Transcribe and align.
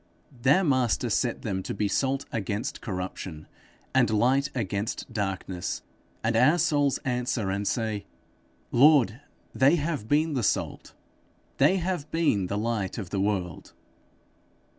Their 0.41 0.63
Master 0.63 1.11
set 1.11 1.43
them 1.43 1.61
to 1.61 1.75
be 1.75 1.87
salt 1.87 2.25
against 2.31 2.81
corruption, 2.81 3.45
and 3.93 4.09
light 4.09 4.49
against 4.55 5.13
darkness; 5.13 5.83
and 6.23 6.35
our 6.35 6.57
souls 6.57 6.97
answer 7.05 7.51
and 7.51 7.67
say, 7.67 8.07
Lord, 8.71 9.21
they 9.53 9.75
have 9.75 10.07
been 10.07 10.33
the 10.33 10.41
salt, 10.41 10.95
they 11.57 11.77
have 11.77 12.09
been 12.09 12.47
the 12.47 12.57
light 12.57 12.97
of 12.97 13.11
the 13.11 13.19
world! 13.21 13.73